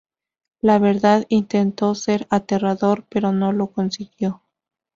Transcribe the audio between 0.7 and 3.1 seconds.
verdad, intento ser aterrador,